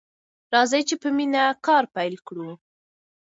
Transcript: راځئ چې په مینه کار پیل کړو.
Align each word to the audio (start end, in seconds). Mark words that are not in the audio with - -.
راځئ 0.53 0.81
چې 0.89 0.95
په 1.01 1.09
مینه 1.17 1.43
کار 1.65 1.83
پیل 1.95 2.15
کړو. 2.27 2.49